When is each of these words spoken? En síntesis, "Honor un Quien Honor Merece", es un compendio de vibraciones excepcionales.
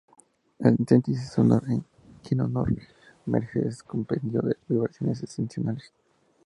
En 0.61 0.77
síntesis, 0.87 1.37
"Honor 1.37 1.61
un 1.73 1.83
Quien 2.23 2.41
Honor 2.41 2.69
Merece", 3.27 3.67
es 3.67 3.83
un 3.83 3.87
compendio 3.91 4.41
de 4.41 4.57
vibraciones 4.67 5.21
excepcionales. 5.21 5.93